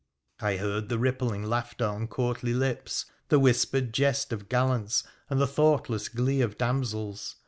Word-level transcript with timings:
I 0.39 0.57
heard 0.57 0.89
the 0.89 0.97
rippling 0.97 1.43
laughter 1.43 1.85
on 1.85 2.07
courtly 2.07 2.55
lips, 2.55 3.05
the 3.29 3.37
whispered 3.37 3.93
jest 3.93 4.33
of 4.33 4.49
gallants, 4.49 5.03
and 5.29 5.39
the 5.39 5.45
thoughtless 5.45 6.09
glee 6.09 6.41
of 6.41 6.57
damsels. 6.57 7.35